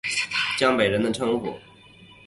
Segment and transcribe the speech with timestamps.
[0.57, 1.55] 江北人的称呼。